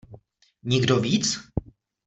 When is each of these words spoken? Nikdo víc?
Nikdo 0.63 0.99
víc? 0.99 1.37